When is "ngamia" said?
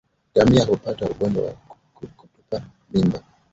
0.37-0.65